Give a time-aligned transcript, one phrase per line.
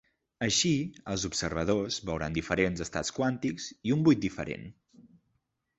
[0.45, 0.69] Així,
[1.15, 4.71] els observadors veuran diferents estats quàntics i un buit diferent.